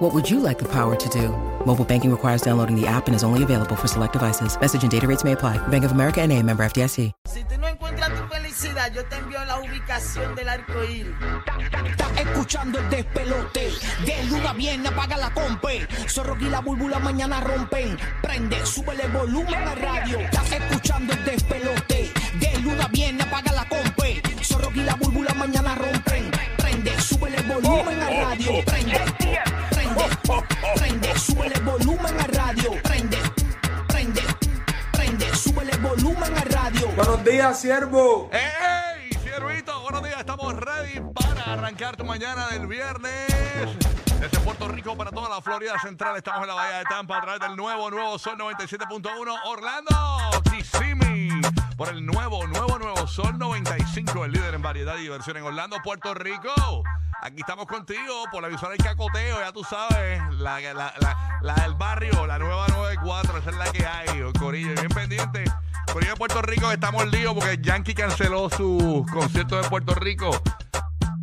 What 0.00 0.14
would 0.14 0.30
you 0.30 0.40
like 0.40 0.58
the 0.58 0.64
power 0.64 0.96
to 0.96 1.08
do? 1.10 1.28
Mobile 1.66 1.84
banking 1.84 2.10
requires 2.10 2.40
downloading 2.40 2.74
the 2.74 2.86
app 2.86 3.06
and 3.06 3.14
is 3.14 3.22
only 3.22 3.42
available 3.42 3.76
for 3.76 3.86
select 3.86 4.14
devices. 4.14 4.58
Message 4.58 4.82
and 4.82 4.90
data 4.90 5.06
rates 5.06 5.24
may 5.24 5.32
apply. 5.32 5.58
Bank 5.68 5.84
of 5.84 5.92
America 5.92 6.22
and 6.22 6.32
a 6.32 6.42
member 6.42 6.64
FDIC. 6.64 7.12
Si 7.28 7.44
tú 7.44 7.58
no 7.60 7.66
encuentras 7.68 8.08
tu 8.08 8.26
felicidad, 8.34 8.90
yo 8.94 9.04
te 9.04 9.16
envío 9.16 9.44
la 9.44 9.60
ubicación 9.60 10.34
del 10.34 10.48
arco 10.48 10.82
iris. 10.84 11.14
Estás 11.84 12.18
escuchando 12.18 12.78
el 12.78 12.88
despelote. 12.88 13.72
De 14.06 14.24
luna 14.30 14.54
viene, 14.54 14.88
apaga 14.88 15.18
la 15.18 15.34
compe. 15.34 15.86
Zorro 16.08 16.34
y 16.40 16.48
la 16.48 16.60
búlbula 16.60 16.98
mañana 16.98 17.42
rompen. 17.42 17.98
Prende, 18.22 18.64
súbele 18.64 19.06
volumen 19.08 19.68
a 19.68 19.74
radio. 19.74 20.18
Estás 20.20 20.50
escuchando 20.50 21.12
el 21.12 21.24
despelote. 21.26 22.10
De 22.40 22.58
luna 22.60 22.88
viene, 22.90 23.22
apaga 23.22 23.52
la 23.52 23.68
compe. 23.68 24.22
Zorro 24.42 24.70
y 24.74 24.80
la 24.80 24.94
búlbula 24.94 25.34
mañana 25.34 25.74
rompen. 25.74 26.30
Prende, 26.56 26.98
súbele 26.98 27.42
volumen 27.42 28.00
a 28.00 28.08
radio. 28.08 28.64
Prende, 28.64 29.09
Buenos 37.02 37.24
días, 37.24 37.58
siervo. 37.58 38.28
¡Ey! 38.30 39.08
Siervito, 39.22 39.80
buenos 39.80 40.02
días. 40.02 40.20
Estamos 40.20 40.54
ready 40.54 41.00
para 41.14 41.54
arrancar 41.54 41.96
tu 41.96 42.04
mañana 42.04 42.48
del 42.48 42.66
viernes. 42.66 43.26
Desde 44.20 44.38
Puerto 44.40 44.68
Rico 44.68 44.94
para 44.98 45.10
toda 45.10 45.30
la 45.30 45.40
Florida 45.40 45.78
Central. 45.80 46.18
Estamos 46.18 46.42
en 46.42 46.48
la 46.48 46.54
Bahía 46.54 46.76
de 46.80 46.84
Tampa 46.84 47.16
a 47.16 47.22
través 47.22 47.40
del 47.40 47.56
nuevo, 47.56 47.90
nuevo 47.90 48.18
Sol 48.18 48.36
97.1. 48.36 49.34
Orlando, 49.46 50.42
Kissimmee. 50.50 51.40
Por 51.78 51.88
el 51.88 52.04
nuevo, 52.04 52.46
nuevo, 52.46 52.78
nuevo 52.78 53.06
Sol 53.06 53.38
95. 53.38 54.26
El 54.26 54.32
líder 54.32 54.52
en 54.52 54.60
variedad 54.60 54.98
y 54.98 55.00
diversión 55.04 55.38
en 55.38 55.44
Orlando, 55.44 55.78
Puerto 55.82 56.12
Rico. 56.12 56.52
Aquí 57.22 57.36
estamos 57.38 57.64
contigo 57.64 58.24
por 58.30 58.42
la 58.42 58.48
visual 58.48 58.76
del 58.76 58.86
cacoteo, 58.86 59.40
ya 59.40 59.52
tú 59.52 59.64
sabes. 59.64 60.20
La, 60.32 60.60
la, 60.60 60.92
la, 61.00 61.38
la 61.40 61.54
del 61.54 61.74
barrio, 61.76 62.26
la 62.26 62.38
nueva 62.38 62.68
94. 62.68 63.38
Esa 63.38 63.50
es 63.50 63.56
la 63.56 63.72
que 63.72 63.86
hay, 63.86 64.32
Corillo. 64.38 64.74
Bien 64.74 64.88
pendiente. 64.88 65.44
Corillo 65.92 66.12
de 66.12 66.16
Puerto 66.16 66.42
Rico 66.42 66.70
estamos 66.70 67.10
lío 67.10 67.34
porque 67.34 67.58
Yankee 67.60 67.94
canceló 67.94 68.48
su 68.48 69.04
concierto 69.12 69.60
de 69.60 69.68
Puerto 69.68 69.94
Rico. 69.94 70.30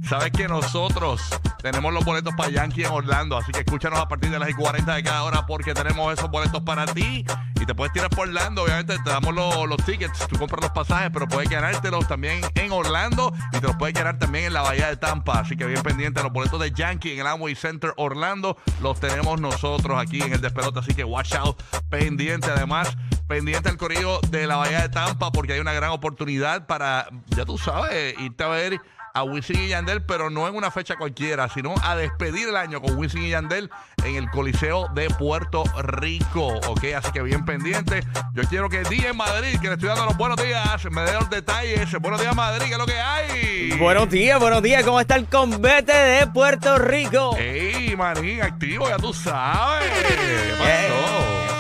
Sabes 0.08 0.32
que 0.32 0.48
nosotros 0.48 1.22
tenemos 1.62 1.94
los 1.94 2.04
boletos 2.04 2.34
para 2.36 2.50
Yankee 2.50 2.84
en 2.84 2.92
Orlando, 2.92 3.38
así 3.38 3.52
que 3.52 3.60
escúchanos 3.60 4.00
a 4.00 4.08
partir 4.08 4.30
de 4.30 4.40
las 4.40 4.54
40 4.54 4.94
de 4.96 5.04
cada 5.04 5.24
hora 5.24 5.46
porque 5.46 5.74
tenemos 5.74 6.14
esos 6.14 6.30
boletos 6.30 6.62
para 6.64 6.86
ti 6.86 7.26
y 7.60 7.66
te 7.66 7.76
puedes 7.76 7.94
tirar 7.94 8.10
por 8.10 8.28
Orlando. 8.28 8.64
Obviamente 8.64 8.98
te 9.00 9.10
damos 9.10 9.34
los, 9.34 9.68
los 9.68 9.78
tickets, 9.86 10.28
tú 10.28 10.38
compras 10.38 10.62
los 10.64 10.72
pasajes, 10.72 11.12
pero 11.14 11.28
puedes 11.28 11.50
ganártelos 11.50 12.08
también 12.08 12.42
en 12.56 12.72
Orlando 12.72 13.34
y 13.54 13.60
te 13.60 13.68
los 13.68 13.76
puedes 13.76 13.94
ganar 13.94 14.18
también 14.18 14.46
en 14.46 14.54
la 14.54 14.62
Bahía 14.62 14.88
de 14.88 14.98
Tampa. 14.98 15.40
Así 15.40 15.56
que 15.56 15.66
bien 15.66 15.82
pendiente, 15.82 16.22
los 16.24 16.32
boletos 16.32 16.60
de 16.60 16.72
Yankee 16.72 17.14
en 17.14 17.20
el 17.20 17.28
Amway 17.28 17.56
Center 17.56 17.94
Orlando 17.98 18.58
los 18.82 19.00
tenemos 19.00 19.40
nosotros 19.40 20.00
aquí 20.02 20.22
en 20.22 20.34
el 20.34 20.42
despelote, 20.42 20.80
así 20.80 20.94
que 20.94 21.04
watch 21.04 21.34
out, 21.36 21.62
pendiente 21.90 22.50
además. 22.50 22.98
Pendiente 23.28 23.68
al 23.68 23.78
corrido 23.78 24.22
de 24.30 24.48
la 24.48 24.56
Bahía 24.56 24.82
de 24.82 24.90
Tampa 24.90 25.32
porque 25.32 25.54
hay 25.54 25.60
una 25.60 25.74
gran 25.74 25.92
oportunidad 25.92 26.66
para, 26.66 27.10
ya 27.28 27.46
tú 27.46 27.58
sabes, 27.58 28.16
irte 28.20 28.44
a 28.44 28.48
ver 28.48 28.80
a 29.14 29.24
Wisin 29.24 29.60
y 29.64 29.68
Yandel, 29.70 30.04
pero 30.04 30.30
no 30.30 30.48
en 30.48 30.56
una 30.56 30.70
fecha 30.70 30.96
cualquiera, 30.96 31.50
sino 31.50 31.74
a 31.84 31.96
despedir 31.96 32.50
el 32.50 32.56
año 32.56 32.82
con 32.82 32.96
Wisin 32.96 33.24
y 33.24 33.30
Yandel 33.30 33.70
en 34.06 34.16
el 34.16 34.30
Coliseo 34.30 34.88
de 34.94 35.10
Puerto 35.10 35.64
Rico. 35.82 36.48
Ok, 36.68 36.86
así 36.96 37.12
que 37.12 37.24
bien 37.24 37.44
pendiente. 37.44 38.02
Yo 38.34 38.44
quiero 38.44 38.70
que 38.70 38.84
día 38.84 39.10
en 39.10 39.18
Madrid, 39.18 39.60
que 39.60 39.68
le 39.68 39.74
estoy 39.74 39.90
dando 39.90 40.06
los 40.06 40.18
buenos 40.18 40.38
días, 40.38 40.86
me 40.92 41.02
dé 41.02 41.14
los 41.14 41.30
detalles. 41.30 41.92
Buenos 42.00 42.22
días, 42.22 42.36
Madrid, 42.36 42.68
¿qué 42.68 42.74
es 42.74 42.78
lo 42.78 42.86
que 42.86 43.00
hay? 43.00 43.72
Buenos 43.80 44.10
días, 44.10 44.40
buenos 44.40 44.62
días. 44.62 44.84
¿Cómo 44.84 45.02
está 45.02 45.16
el 45.16 45.26
convete 45.26 45.94
de 45.94 46.28
Puerto 46.28 46.78
Rico? 46.78 47.36
Ey, 47.38 47.96
manín, 47.96 48.44
activo, 48.44 48.88
ya 48.88 48.98
tú 48.98 49.14
sabes. 49.14 49.90
¿Qué 49.90 50.54
pasó? 50.60 51.17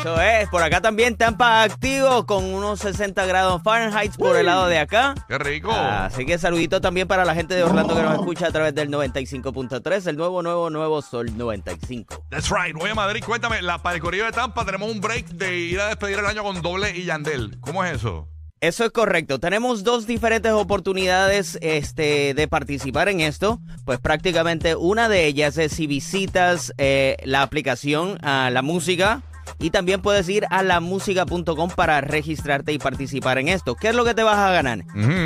Eso 0.07 0.21
es. 0.21 0.47
Por 0.47 0.63
acá 0.63 0.79
también 0.79 1.17
Tampa 1.17 1.63
activo 1.63 2.25
con 2.25 2.45
unos 2.45 2.79
60 2.79 3.25
grados 3.25 3.61
Fahrenheit 3.61 4.15
por 4.15 4.37
el 4.37 4.45
lado 4.45 4.67
de 4.67 4.79
acá. 4.79 5.13
Qué 5.27 5.37
rico. 5.37 5.69
Así 5.69 6.25
que 6.25 6.37
saludito 6.37 6.79
también 6.79 7.09
para 7.09 7.25
la 7.25 7.35
gente 7.35 7.55
de 7.55 7.63
Orlando 7.63 7.93
que 7.93 8.03
nos 8.03 8.13
escucha 8.13 8.47
a 8.47 8.51
través 8.51 8.73
del 8.73 8.89
95.3, 8.89 10.07
el 10.07 10.15
nuevo, 10.15 10.41
nuevo, 10.41 10.69
nuevo 10.69 11.01
Sol 11.01 11.37
95. 11.37 12.23
That's 12.29 12.49
right. 12.49 12.73
Voy 12.73 12.89
a 12.89 12.95
Madrid. 12.95 13.21
Cuéntame, 13.25 13.61
la, 13.61 13.79
para 13.79 13.97
el 13.97 14.01
corrido 14.01 14.25
de 14.25 14.31
Tampa 14.31 14.63
tenemos 14.63 14.89
un 14.89 15.01
break 15.01 15.25
de 15.27 15.57
ir 15.57 15.81
a 15.81 15.87
despedir 15.87 16.19
el 16.19 16.25
año 16.25 16.41
con 16.41 16.61
doble 16.61 16.95
y 16.95 17.03
Yandel. 17.03 17.57
¿Cómo 17.59 17.83
es 17.83 17.95
eso? 17.95 18.29
Eso 18.61 18.85
es 18.85 18.91
correcto. 18.91 19.39
Tenemos 19.39 19.83
dos 19.83 20.07
diferentes 20.07 20.53
oportunidades 20.53 21.59
este, 21.61 22.33
de 22.33 22.47
participar 22.47 23.09
en 23.09 23.19
esto. 23.19 23.59
Pues 23.83 23.99
prácticamente 23.99 24.77
una 24.77 25.09
de 25.09 25.25
ellas 25.25 25.57
es 25.57 25.73
si 25.73 25.85
visitas 25.85 26.73
eh, 26.77 27.17
la 27.25 27.41
aplicación 27.41 28.17
a 28.23 28.49
la 28.49 28.61
música. 28.61 29.21
Y 29.59 29.71
también 29.71 30.01
puedes 30.01 30.27
ir 30.29 30.45
a 30.49 30.61
lamusica.com 30.63 31.69
para 31.75 32.01
registrarte 32.01 32.73
y 32.73 32.77
participar 32.79 33.39
en 33.39 33.47
esto. 33.47 33.75
¿Qué 33.75 33.89
es 33.89 33.95
lo 33.95 34.05
que 34.05 34.13
te 34.13 34.23
vas 34.23 34.37
a 34.37 34.51
ganar? 34.51 34.79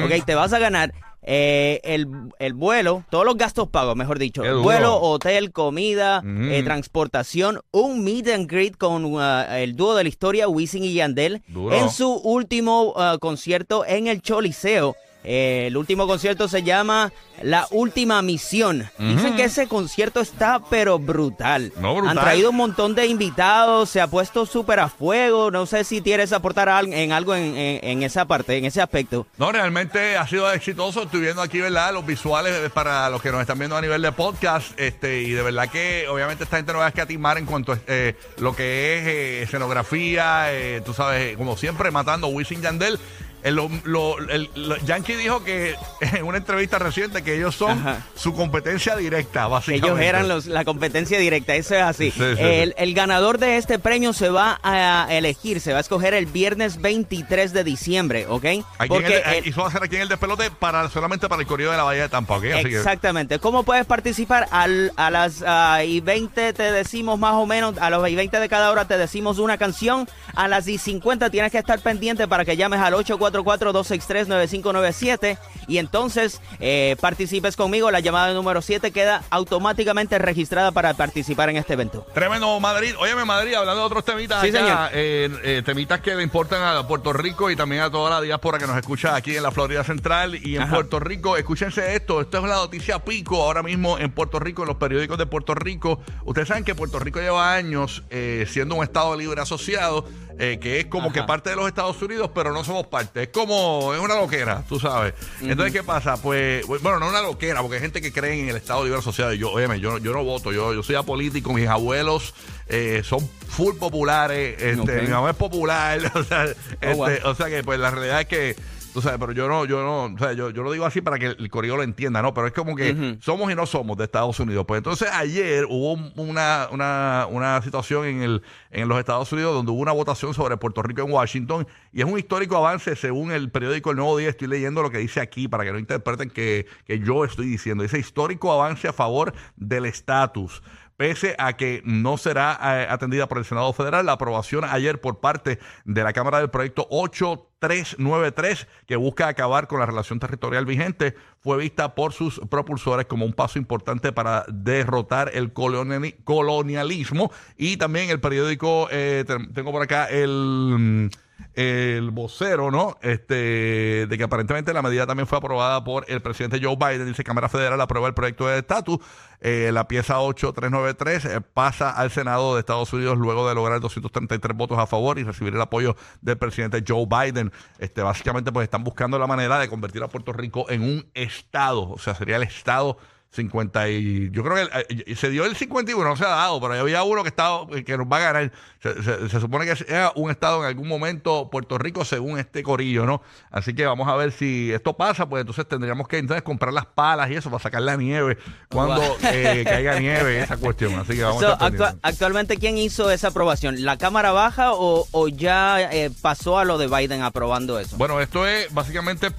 Ok, 0.06 0.25
te 0.25 0.36
vas 0.36 0.53
a 0.53 0.59
ganar 0.59 0.94
eh, 1.24 1.80
el, 1.84 2.08
el 2.40 2.53
vuelo, 2.53 3.03
todos 3.12 3.25
los 3.25 3.38
gastos 3.38 3.68
pagos, 3.69 3.96
mejor 3.96 4.18
dicho. 4.18 4.42
Vuelo, 4.62 5.00
hotel, 5.00 5.52
comida, 5.52 6.24
eh, 6.25 6.64
transportación, 6.64 7.59
un 7.72 8.03
meet 8.03 8.28
and 8.30 8.50
greet 8.50 8.75
con 8.78 9.06
uh, 9.06 9.19
el 9.52 9.75
dúo 9.75 9.96
de 9.96 10.03
la 10.03 10.09
historia, 10.09 10.48
Wisin 10.48 10.84
y 10.84 10.94
Yandel, 10.94 11.44
Duro. 11.48 11.75
en 11.75 11.90
su 11.90 12.12
último 12.12 12.94
uh, 12.96 13.19
concierto 13.19 13.86
en 13.86 14.08
el 14.08 14.22
Choliseo. 14.22 14.96
Eh, 15.23 15.65
el 15.67 15.77
último 15.77 16.07
concierto 16.07 16.47
se 16.47 16.63
llama 16.63 17.11
La 17.43 17.67
Última 17.71 18.21
Misión. 18.23 18.89
Dicen 18.97 19.35
que 19.35 19.43
ese 19.43 19.67
concierto 19.67 20.19
está 20.19 20.61
pero 20.69 20.97
brutal. 20.97 21.71
No, 21.79 21.93
brutal. 21.95 22.17
Han 22.17 22.23
traído 22.23 22.49
un 22.49 22.55
montón 22.55 22.95
de 22.95 23.05
invitados, 23.05 23.89
se 23.89 24.01
ha 24.01 24.07
puesto 24.07 24.45
súper 24.47 24.79
a 24.79 24.89
fuego. 24.89 25.51
No 25.51 25.65
sé 25.67 25.83
si 25.83 26.01
quieres 26.01 26.33
aportar 26.33 26.69
en 26.85 27.11
algo 27.11 27.35
en, 27.35 27.55
en- 27.55 27.79
en 27.83 28.03
esa 28.03 28.25
parte, 28.25 28.57
en 28.57 28.65
ese 28.65 28.81
aspecto. 28.81 29.27
No, 29.37 29.51
realmente 29.51 30.17
ha 30.17 30.27
sido 30.27 30.51
exitoso. 30.51 31.03
Estoy 31.03 31.21
viendo 31.21 31.41
aquí, 31.41 31.59
¿verdad? 31.59 31.93
Los 31.93 32.05
visuales 32.05 32.71
para 32.71 33.09
los 33.09 33.21
que 33.21 33.31
nos 33.31 33.41
están 33.41 33.59
viendo 33.59 33.75
a 33.77 33.81
nivel 33.81 34.01
de 34.01 34.11
podcast. 34.11 34.71
Este, 34.79 35.21
y 35.21 35.31
de 35.31 35.41
verdad 35.43 35.69
que 35.69 36.07
obviamente 36.09 36.43
esta 36.45 36.57
gente 36.57 36.73
no 36.73 36.79
va 36.79 36.85
a 36.85 36.89
escatimar 36.89 37.38
en 37.38 37.45
cuanto 37.45 37.73
a 37.73 37.79
eh, 37.88 38.15
lo 38.38 38.55
que 38.55 38.97
es 38.97 39.07
eh, 39.07 39.41
escenografía, 39.43 40.47
tú 40.85 40.93
sabes, 40.93 41.38
como 41.38 41.57
siempre, 41.57 41.91
matando 41.91 42.27
Wisin 42.27 42.61
Yandel. 42.61 42.99
El, 43.44 43.56
lo- 43.56 43.69
lo- 43.84 44.18
el- 44.29 44.50
lo- 44.56 44.78
Yankee 44.78 45.16
dijo 45.16 45.44
que 45.44 45.75
en 46.02 46.24
una 46.24 46.38
entrevista 46.38 46.78
reciente 46.79 47.24
que 47.24 47.35
ellos 47.38 47.56
son 47.56 47.79
Ajá. 47.79 48.06
su 48.16 48.34
competencia 48.34 48.96
directa, 48.96 49.47
básicamente. 49.47 49.88
Ellos 49.88 50.00
eran 50.00 50.28
los, 50.28 50.46
la 50.46 50.63
competencia 50.66 51.18
directa, 51.19 51.56
eso 51.56 51.75
es 51.75 51.81
así. 51.81 52.12
Sí, 52.12 52.19
sí, 52.19 52.35
sí. 52.38 52.44
el, 52.44 52.75
el 52.78 52.94
ganador 52.94 53.38
de 53.38 53.57
este 53.57 53.80
premio 53.80 54.13
se 54.13 54.30
va 54.30 54.59
a 54.63 55.07
elegir, 55.12 55.59
se 55.62 55.72
va 55.72 55.80
a 55.80 55.81
escoger 55.81 56.13
el 56.13 56.25
viernes 56.28 56.81
23 56.81 57.53
de 57.53 57.63
diciembre, 57.63 58.25
¿ok? 58.28 58.46
Aquí 58.46 58.62
en 58.80 58.88
Porque 58.88 59.18
el- 59.25 59.34
el- 59.35 59.46
y 59.47 59.50
eso 59.50 59.62
va 59.62 59.68
a 59.68 59.72
ser 59.72 59.84
aquí 59.84 59.96
en 59.96 60.03
el 60.03 60.09
despelote 60.09 60.51
para, 60.51 60.90
solamente 60.90 61.28
para 61.30 61.41
el 61.41 61.47
corrido 61.47 61.72
de 61.72 61.78
la 61.78 61.84
Bahía 61.84 62.03
de 62.03 62.09
Tampa, 62.09 62.38
¿ok? 62.38 62.44
Así 62.53 62.69
que- 62.69 62.78
Exactamente. 62.78 63.40
¿Cómo 63.40 63.63
puedes 63.63 63.85
participar? 63.85 64.47
Al- 64.51 64.91
a 64.97 65.09
las 65.09 65.44
ah, 65.46 65.84
y 65.84 66.00
20 66.01 66.53
te 66.53 66.72
decimos 66.72 67.18
más 67.19 67.34
o 67.34 67.46
menos, 67.46 67.78
a 67.80 67.90
las 67.90 68.07
y 68.09 68.16
20 68.16 68.40
de 68.40 68.50
cada 68.50 68.72
hora 68.72 68.85
te 68.85 68.97
decimos 68.97 69.40
una 69.40 69.57
canción. 69.57 70.07
A 70.35 70.47
las 70.47 70.68
y 70.68 70.78
50 70.78 71.30
tienes 71.30 71.51
que 71.51 71.57
estar 71.57 71.80
pendiente 71.80 72.28
para 72.28 72.46
que 72.46 72.56
llames 72.56 72.80
al 72.80 72.94
844-263-9597 73.31 75.38
y 75.68 75.78
entonces 75.78 76.42
eh, 76.60 76.95
participes 77.00 77.56
conmigo. 77.56 77.92
La 77.92 78.00
llamada 78.00 78.33
número 78.33 78.62
7 78.62 78.92
queda 78.92 79.24
automáticamente 79.30 80.18
registrada 80.19 80.72
para 80.72 80.94
participar 80.94 81.50
en 81.50 81.57
este 81.57 81.74
evento. 81.74 82.06
Tremendo 82.13 82.60
Madrid. 82.60 82.94
Óyeme, 83.00 83.25
Madrid, 83.25 83.54
hablando 83.54 83.81
de 83.81 83.88
otros 83.88 84.06
temitas 84.06 84.42
Sí, 84.42 84.50
acá, 84.50 84.60
señor. 84.60 84.89
eh, 84.94 85.30
eh, 85.44 85.62
temitas 85.66 86.01
que 86.01 86.16
le 86.16 86.24
importan 86.24 86.62
a 86.63 86.88
Puerto 86.88 87.13
Rico 87.13 87.50
y 87.50 87.56
también 87.56 87.81
a 87.81 87.92
toda 87.92 88.10
la 88.10 88.22
diáspora 88.22 88.57
que 88.57 88.68
nos 88.68 88.78
escucha 88.78 89.16
aquí 89.16 89.36
en 89.36 89.44
la 89.44 89.51
Florida 89.51 89.84
Central 89.84 90.36
y 90.36 90.56
en 90.56 90.63
Ajá. 90.63 90.75
Puerto 90.75 91.00
Rico. 91.00 91.38
Escúchense 91.38 91.95
esto, 91.95 92.22
esto 92.22 92.38
es 92.38 92.44
la 92.44 92.56
noticia 92.56 93.00
pico 93.00 93.42
ahora 93.44 93.63
mismo 93.63 93.98
en 93.98 94.12
Puerto 94.12 94.39
Rico, 94.39 94.63
en 94.63 94.69
los 94.69 94.77
periódicos 94.77 95.18
de 95.18 95.25
Puerto 95.25 95.56
Rico. 95.56 96.00
Ustedes 96.25 96.48
saben 96.48 96.63
que 96.63 96.75
Puerto 96.75 97.00
Rico 97.00 97.19
lleva 97.19 97.54
años 97.54 98.04
eh, 98.10 98.45
siendo 98.50 98.75
un 98.75 98.84
Estado 98.84 99.16
libre 99.16 99.42
asociado, 99.42 100.06
eh, 100.39 100.60
que 100.62 100.80
es 100.80 100.86
como 100.86 101.06
Ajá. 101.10 101.13
que 101.13 101.24
parte 101.24 101.50
de 101.51 101.56
los 101.56 101.68
Estados 101.68 102.01
Unidos, 102.01 102.31
pero 102.33 102.51
no 102.54 102.63
somos 102.63 102.88
parte. 102.88 103.24
Es 103.24 103.30
como, 103.30 103.94
es 103.94 104.00
una 104.00 104.16
loquera, 104.16 104.63
tú 104.68 104.80
sabes. 104.80 105.13
Entonces, 105.42 105.74
¿qué 105.74 105.83
pasa? 105.83 106.18
Pues, 106.18 106.66
bueno, 106.68 107.00
no 107.00 107.10
una 107.10 107.22
loquera, 107.22 107.62
porque 107.62 107.75
hay 107.75 107.81
gente 107.81 108.01
que 108.01 108.12
cree 108.12 108.39
en 108.39 108.50
el 108.50 108.56
Estado 108.56 108.83
libre 108.83 109.00
asociado. 109.00 109.33
Yo, 109.33 109.51
óyeme, 109.51 109.80
yo, 109.80 109.98
yo 109.98 110.13
no 110.13 110.24
voto, 110.24 110.51
yo, 110.51 110.74
yo 110.74 110.83
soy 110.83 110.95
apolítico, 110.95 111.54
mis 111.54 111.68
abuelos 111.68 112.33
eh, 112.68 113.01
son 113.04 113.28
full 113.48 113.75
populares, 113.75 114.56
este, 114.62 114.80
Ok. 114.80 115.01
mi 115.04 115.07
mamá 115.10 115.31
es 115.31 115.36
popular, 115.36 116.00
o 116.16 116.24
sea, 116.24 116.45
este, 116.45 116.94
wow. 116.94 117.10
o 117.25 117.36
sea 117.36 117.48
que 117.48 117.63
pues 117.63 117.80
la 117.80 117.92
realidad 117.92 118.22
es 118.22 118.27
que 118.27 118.56
Tú 118.93 119.01
sabes, 119.01 119.19
pero 119.19 119.31
yo 119.31 119.47
no, 119.47 119.65
yo 119.65 119.81
no, 119.83 120.13
o 120.13 120.17
sea, 120.17 120.33
yo, 120.33 120.49
yo 120.49 120.63
lo 120.63 120.71
digo 120.71 120.85
así 120.85 121.01
para 121.01 121.17
que 121.17 121.27
el 121.27 121.49
corillo 121.49 121.77
lo 121.77 121.83
entienda, 121.83 122.21
¿no? 122.21 122.33
Pero 122.33 122.47
es 122.47 122.53
como 122.53 122.75
que 122.75 123.17
somos 123.21 123.51
y 123.51 123.55
no 123.55 123.65
somos 123.65 123.97
de 123.97 124.03
Estados 124.03 124.39
Unidos. 124.39 124.65
Pues 124.67 124.79
entonces 124.79 125.09
ayer 125.13 125.65
hubo 125.69 125.93
una, 126.15 126.67
una, 126.71 127.27
una 127.29 127.61
situación 127.61 128.05
en, 128.05 128.21
el, 128.21 128.41
en 128.69 128.89
los 128.89 128.99
Estados 128.99 129.31
Unidos 129.31 129.53
donde 129.53 129.71
hubo 129.71 129.79
una 129.79 129.93
votación 129.93 130.33
sobre 130.33 130.57
Puerto 130.57 130.81
Rico 130.83 131.01
en 131.01 131.11
Washington 131.11 131.67
y 131.93 132.01
es 132.01 132.05
un 132.05 132.19
histórico 132.19 132.57
avance 132.57 132.95
según 132.95 133.31
el 133.31 133.49
periódico 133.49 133.91
El 133.91 133.97
Nuevo 133.97 134.17
Día. 134.17 134.29
Estoy 134.29 134.49
leyendo 134.49 134.81
lo 134.81 134.89
que 134.89 134.97
dice 134.97 135.21
aquí 135.21 135.47
para 135.47 135.63
que 135.63 135.71
no 135.71 135.79
interpreten 135.79 136.29
que, 136.29 136.65
que 136.85 136.99
yo 136.99 137.23
estoy 137.23 137.47
diciendo. 137.47 137.83
Dice 137.83 137.97
histórico 137.97 138.51
avance 138.51 138.88
a 138.88 138.93
favor 138.93 139.33
del 139.55 139.85
estatus 139.85 140.61
pese 141.01 141.33
a 141.39 141.53
que 141.53 141.81
no 141.83 142.15
será 142.15 142.59
eh, 142.62 142.86
atendida 142.88 143.27
por 143.27 143.39
el 143.39 143.45
Senado 143.45 143.74
Federal. 143.74 144.06
La 144.06 144.12
aprobación 144.12 144.63
ayer 144.65 145.01
por 145.01 145.19
parte 145.19 145.57
de 145.83 146.03
la 146.03 146.13
Cámara 146.13 146.38
del 146.38 146.51
Proyecto 146.51 146.86
8393, 146.92 148.68
que 148.86 148.98
busca 148.98 149.27
acabar 149.27 149.65
con 149.68 149.80
la 149.80 149.88
relación 149.88 150.19
territorial 150.19 150.68
vigente, 150.68 151.15
fue 151.39 151.57
vista 151.57 151.95
por 151.95 152.13
sus 152.13 152.39
propulsores 152.51 153.07
como 153.07 153.25
un 153.25 153.33
paso 153.33 153.57
importante 153.57 154.12
para 154.12 154.45
derrotar 154.48 155.31
el 155.33 155.53
colonialismo. 155.53 157.31
Y 157.57 157.77
también 157.77 158.12
el 158.12 158.19
periódico, 158.19 158.88
eh, 158.92 159.25
tengo 159.56 159.71
por 159.71 159.81
acá 159.81 160.06
el 160.06 161.09
el 161.53 162.11
vocero, 162.11 162.71
¿no? 162.71 162.97
Este, 163.01 164.07
de 164.07 164.17
que 164.17 164.23
aparentemente 164.23 164.73
la 164.73 164.81
medida 164.81 165.05
también 165.05 165.27
fue 165.27 165.38
aprobada 165.38 165.83
por 165.83 166.05
el 166.07 166.21
presidente 166.21 166.59
Joe 166.61 166.75
Biden. 166.75 167.07
Dice 167.07 167.23
Cámara 167.23 167.49
Federal 167.49 167.79
aprueba 167.81 168.07
el 168.07 168.13
proyecto 168.13 168.47
de 168.47 168.59
estatus. 168.59 168.99
Eh, 169.41 169.71
la 169.73 169.88
pieza 169.88 170.19
8393 170.19 171.25
eh, 171.25 171.41
pasa 171.41 171.89
al 171.89 172.11
Senado 172.11 172.53
de 172.53 172.59
Estados 172.59 172.93
Unidos 172.93 173.17
luego 173.17 173.47
de 173.47 173.55
lograr 173.55 173.79
233 173.79 174.55
votos 174.55 174.77
a 174.77 174.85
favor 174.85 175.17
y 175.19 175.23
recibir 175.23 175.53
el 175.53 175.61
apoyo 175.61 175.95
del 176.21 176.38
presidente 176.38 176.83
Joe 176.88 177.05
Biden. 177.05 177.51
Este, 177.79 178.01
básicamente, 178.01 178.51
pues 178.51 178.65
están 178.65 178.83
buscando 178.83 179.17
la 179.17 179.27
manera 179.27 179.59
de 179.59 179.67
convertir 179.67 180.03
a 180.03 180.07
Puerto 180.07 180.33
Rico 180.33 180.69
en 180.69 180.83
un 180.83 181.09
estado. 181.13 181.89
O 181.89 181.97
sea, 181.97 182.15
sería 182.15 182.38
el 182.38 182.43
estado 182.43 182.97
50 183.31 183.89
y 183.89 184.30
yo 184.31 184.44
creo 184.44 184.56
que 184.68 184.86
eh, 184.89 185.16
se 185.16 185.30
dio 185.30 185.45
el 185.45 185.56
51, 185.56 186.04
no 186.04 186.18
se 186.18 186.25
ha 186.25 186.30
dado, 186.30 186.60
pero 186.60 186.74
había 186.74 187.04
uno 187.04 187.24
que 187.24 187.30
estaba 187.30 187.66
que 187.86 187.98
nos 187.98 188.06
va 188.06 188.18
a 188.18 188.19
ganar. 188.19 188.51
Se, 188.81 189.39
supone 189.39 189.66
que 189.66 189.86
era 189.88 190.12
un 190.16 190.30
estado 190.30 190.62
en 190.62 190.68
algún 190.68 190.88
momento 190.88 191.50
Puerto 191.50 191.78
Rico 191.78 192.04
según 192.04 192.39
este 192.39 192.62
corillo, 192.62 193.06
¿no? 193.06 193.22
Así 193.50 193.74
que 193.74 193.86
vamos 193.86 194.10
a 194.10 194.16
ver 194.16 194.33
si 194.33 194.74
esto 194.74 194.98
pasa, 194.98 195.30
pues 195.30 195.42
entonces 195.42 195.66
tendríamos 195.66 196.10
que 196.10 196.18
entonces 196.18 196.42
comprar 196.44 196.74
las 196.74 196.88
palas 196.88 197.31
y 197.31 197.36
eso 197.36 197.50
para 197.50 197.63
sacar 197.63 197.83
la 197.83 197.95
nieve 197.95 198.38
cuando 198.69 199.01
eh, 199.24 199.63
caiga 199.66 200.00
nieve, 200.00 200.42
esa 200.42 200.57
cuestión. 200.57 200.95
Así 201.00 201.13
que 201.13 201.24
vamos 201.24 201.44
a 201.44 201.95
Actualmente, 202.01 202.57
¿quién 202.57 202.77
hizo 202.77 203.12
esa 203.12 203.30
aprobación? 203.30 203.86
¿La 203.86 203.98
Cámara 203.98 204.31
Baja 204.31 204.72
o, 204.74 205.27
ya 205.30 205.81
eh, 205.92 206.12
pasó 206.22 206.60
a 206.60 206.66
lo 206.66 206.77
de 206.77 206.88
Biden 206.88 207.22
aprobando 207.22 207.80
eso? 207.80 207.95
Bueno, 207.95 208.19
esto 208.19 208.45
es 208.45 208.74
básicamente 208.74 209.30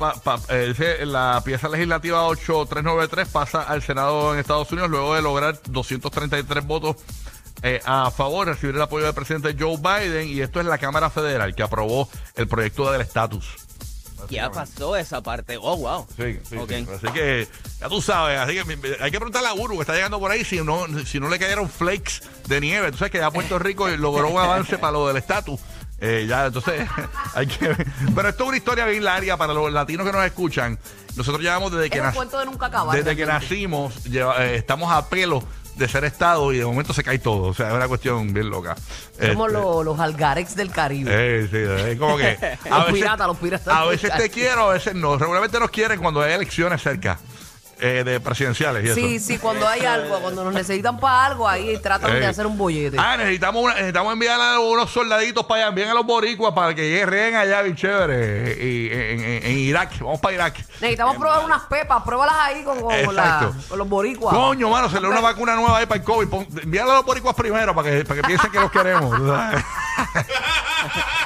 la 1.04 1.42
pieza 1.44 1.68
legislativa 1.68 2.24
8393 2.26 3.28
pasa 3.28 3.62
al 3.62 3.81
Senado 3.82 4.32
en 4.34 4.40
Estados 4.40 4.70
Unidos 4.72 4.90
luego 4.90 5.14
de 5.14 5.22
lograr 5.22 5.60
233 5.68 6.66
votos 6.66 6.96
eh, 7.62 7.80
a 7.84 8.10
favor, 8.10 8.48
recibir 8.48 8.74
el 8.74 8.82
apoyo 8.82 9.04
del 9.04 9.14
presidente 9.14 9.54
Joe 9.58 9.76
Biden 9.76 10.28
y 10.28 10.40
esto 10.40 10.60
es 10.60 10.66
la 10.66 10.78
Cámara 10.78 11.10
Federal 11.10 11.54
que 11.54 11.62
aprobó 11.62 12.08
el 12.34 12.48
proyecto 12.48 12.90
del 12.90 13.02
estatus. 13.02 13.56
Ya 14.30 14.50
pasó 14.50 14.96
esa 14.96 15.22
parte. 15.22 15.56
Oh, 15.60 15.76
wow. 15.76 16.06
Sí, 16.16 16.38
sí, 16.48 16.56
Así 16.56 17.06
que 17.12 17.48
ya 17.80 17.88
tú 17.88 18.00
sabes. 18.00 18.38
Así 18.38 18.54
que 18.54 18.96
hay 19.00 19.10
que 19.10 19.18
preguntarle 19.18 19.48
a 19.48 19.54
Uru 19.54 19.76
que 19.76 19.82
está 19.82 19.94
llegando 19.94 20.20
por 20.20 20.30
ahí 20.30 20.44
si 20.44 20.60
no, 20.60 20.86
si 21.04 21.20
no 21.20 21.28
le 21.28 21.38
cayeron 21.38 21.68
flakes 21.68 22.22
de 22.46 22.60
nieve. 22.60 22.92
Tú 22.92 22.98
sabes 22.98 23.10
que 23.10 23.18
ya 23.18 23.30
Puerto 23.30 23.58
Rico 23.58 23.88
logró 23.96 24.28
un 24.28 24.38
avance 24.38 24.78
para 24.78 24.92
lo 24.92 25.08
del 25.08 25.16
estatus. 25.16 25.60
Eh, 26.04 26.26
ya, 26.28 26.46
entonces, 26.46 26.84
hay 27.34 27.46
que. 27.46 27.76
Pero 28.12 28.28
esto 28.28 28.42
es 28.42 28.48
una 28.48 28.56
historia 28.56 28.84
bien 28.86 29.04
larga 29.04 29.36
para 29.36 29.54
los 29.54 29.72
latinos 29.72 30.04
que 30.04 30.12
nos 30.12 30.24
escuchan. 30.24 30.76
Nosotros 31.14 31.40
llevamos 31.40 31.70
desde 31.70 31.90
que, 31.90 32.02
desde 32.92 33.16
que 33.16 33.26
nacimos, 33.26 33.94
eh, 34.06 34.56
estamos 34.56 34.90
a 34.90 35.08
pelo 35.08 35.44
de 35.76 35.88
ser 35.88 36.04
Estado 36.04 36.52
y 36.52 36.58
de 36.58 36.64
momento 36.64 36.92
se 36.92 37.04
cae 37.04 37.20
todo. 37.20 37.44
O 37.44 37.54
sea, 37.54 37.68
es 37.68 37.74
una 37.74 37.86
cuestión 37.86 38.32
bien 38.32 38.50
loca. 38.50 38.74
Somos 39.20 39.48
este, 39.48 39.60
los, 39.60 39.84
los 39.84 40.00
algarex 40.00 40.56
del 40.56 40.72
Caribe. 40.72 41.10
Eh, 41.14 41.48
sí, 41.48 41.90
es 41.90 41.98
como 41.98 42.16
que. 42.16 42.36
los 42.68 42.92
piratas, 42.92 43.26
los 43.28 43.36
piratas. 43.36 43.68
A 43.68 43.84
veces 43.84 44.10
te 44.16 44.28
quiero, 44.28 44.70
a 44.70 44.72
veces 44.72 44.96
no. 44.96 45.16
Regularmente 45.16 45.60
nos 45.60 45.70
quieren 45.70 46.00
cuando 46.00 46.20
hay 46.20 46.32
elecciones 46.32 46.82
cerca. 46.82 47.20
Eh, 47.84 48.04
de 48.04 48.20
presidenciales 48.20 48.84
y 48.84 48.90
eso. 48.90 48.94
Sí, 48.94 49.18
sí, 49.18 49.38
cuando 49.38 49.66
hay 49.66 49.84
algo, 49.84 50.20
cuando 50.20 50.44
nos 50.44 50.54
necesitan 50.54 51.00
para 51.00 51.26
algo, 51.26 51.48
ahí 51.48 51.76
tratan 51.78 52.12
de 52.12 52.24
hacer 52.24 52.46
un 52.46 52.56
bollete. 52.56 52.96
Ah, 52.96 53.16
necesitamos, 53.16 53.74
necesitamos 53.74 54.12
enviar 54.12 54.40
a 54.40 54.60
unos 54.60 54.88
soldaditos 54.88 55.44
para 55.46 55.62
allá, 55.62 55.68
envíen 55.70 55.88
a 55.88 55.94
los 55.94 56.06
boricuas 56.06 56.54
para 56.54 56.76
que 56.76 56.82
guerreen 56.82 57.34
allá, 57.34 57.60
bien 57.62 57.74
chévere, 57.74 58.56
y, 58.64 58.88
en, 58.88 59.58
Irak. 59.58 59.98
Vamos 59.98 60.20
para 60.20 60.32
Irak. 60.32 60.58
Necesitamos 60.80 61.16
probar 61.16 61.44
unas 61.44 61.62
pepas, 61.62 62.04
pruébalas 62.04 62.36
ahí 62.38 62.62
con, 62.62 62.80
con, 62.80 63.16
los 63.76 63.88
boricuas. 63.88 64.32
Coño, 64.32 64.70
mano, 64.70 64.88
se 64.88 65.00
le 65.00 65.02
da 65.02 65.08
una 65.08 65.20
vacuna 65.20 65.56
nueva 65.56 65.78
ahí 65.78 65.86
para 65.86 65.98
el 65.98 66.04
COVID. 66.04 66.28
Envíalo 66.62 66.92
a 66.92 66.94
los 66.94 67.04
boricuas 67.04 67.34
primero 67.34 67.74
para 67.74 67.90
que, 67.90 68.04
para 68.04 68.20
que 68.20 68.26
piensen 68.28 68.52
que 68.52 68.60
los 68.60 68.70
queremos. 68.70 69.20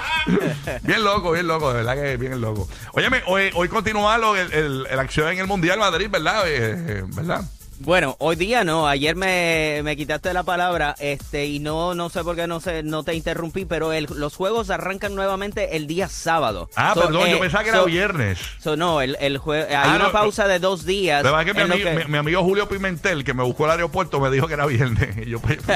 bien 0.82 1.04
loco, 1.04 1.32
bien 1.32 1.46
loco, 1.46 1.70
de 1.72 1.82
verdad 1.82 1.94
que 1.94 2.16
bien 2.16 2.40
loco. 2.40 2.68
Óyeme, 2.92 3.22
hoy, 3.26 3.50
hoy 3.54 3.68
continúa 3.68 4.18
lo, 4.18 4.36
el, 4.36 4.52
el, 4.52 4.86
el, 4.90 4.98
acción 4.98 5.28
en 5.28 5.38
el 5.38 5.46
Mundial 5.46 5.78
Madrid, 5.78 6.08
¿verdad? 6.10 6.42
Eh, 6.46 7.04
¿Verdad? 7.08 7.44
Bueno, 7.78 8.16
hoy 8.20 8.36
día 8.36 8.64
no. 8.64 8.88
Ayer 8.88 9.16
me, 9.16 9.82
me, 9.84 9.96
quitaste 9.96 10.32
la 10.32 10.44
palabra 10.44 10.94
este 10.98 11.46
y 11.46 11.58
no 11.58 11.94
no 11.94 12.08
sé 12.08 12.24
por 12.24 12.34
qué 12.34 12.46
no 12.46 12.58
sé, 12.60 12.82
no 12.82 13.02
te 13.02 13.14
interrumpí, 13.14 13.66
pero 13.66 13.92
el, 13.92 14.08
los 14.14 14.34
juegos 14.34 14.70
arrancan 14.70 15.14
nuevamente 15.14 15.76
el 15.76 15.86
día 15.86 16.08
sábado. 16.08 16.70
Ah, 16.74 16.92
perdón, 16.94 17.28
yo 17.28 17.36
eh, 17.36 17.40
pensaba 17.40 17.64
que 17.64 17.70
era 17.70 17.84
viernes. 17.84 18.38
no, 18.76 19.02
el, 19.02 19.16
el 19.20 19.40
hay 19.46 19.74
ah, 19.74 19.96
una 19.96 20.10
pausa 20.10 20.48
de 20.48 20.58
dos 20.58 20.86
días. 20.86 21.22
verdad 21.22 21.44
que, 21.44 21.52
mi, 21.52 21.60
amigo, 21.60 21.90
Mi, 22.08 22.16
amigo 22.16 22.42
Julio 22.42 22.68
Pimentel, 22.68 23.24
que 23.24 23.34
me 23.34 23.42
buscó 23.42 23.66
al 23.66 23.72
aeropuerto, 23.72 24.20
me 24.20 24.30
dijo 24.30 24.46
que 24.46 24.54
era 24.54 24.64
viernes. 24.66 25.14
Y 25.18 25.30
yo, 25.30 25.40
pues, 25.40 25.58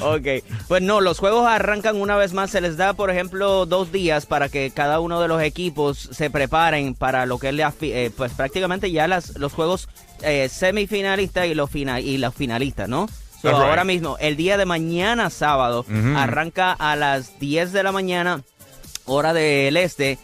ok, 0.00 0.44
pues 0.68 0.82
no, 0.82 1.00
los 1.00 1.18
juegos 1.18 1.46
arrancan 1.46 1.96
una 1.96 2.16
vez 2.16 2.32
más. 2.32 2.50
Se 2.50 2.60
les 2.60 2.76
da, 2.76 2.92
por 2.92 3.10
ejemplo, 3.10 3.66
dos 3.66 3.92
días 3.92 4.26
para 4.26 4.48
que 4.48 4.70
cada 4.70 5.00
uno 5.00 5.20
de 5.20 5.28
los 5.28 5.42
equipos 5.42 6.08
se 6.12 6.30
preparen 6.30 6.94
para 6.94 7.26
lo 7.26 7.38
que 7.38 7.48
es 7.48 7.54
la, 7.54 7.72
eh, 7.80 8.10
pues 8.16 8.32
prácticamente 8.32 8.90
ya 8.90 9.08
las, 9.08 9.36
los 9.38 9.52
juegos 9.52 9.88
eh, 10.22 10.48
semifinalistas 10.48 11.46
y 11.46 11.54
los, 11.54 11.70
final, 11.70 12.02
y 12.04 12.18
los 12.18 12.34
finalistas, 12.34 12.88
¿no? 12.88 13.08
Ahora 13.44 13.84
mismo, 13.84 14.16
el 14.18 14.36
día 14.36 14.56
de 14.56 14.66
mañana, 14.66 15.30
sábado, 15.30 15.86
arranca 16.16 16.72
a 16.72 16.96
las 16.96 17.38
10 17.38 17.72
de 17.72 17.84
la 17.84 17.92
mañana, 17.92 18.42
hora 19.04 19.32
del 19.32 19.76
este, 19.76 20.18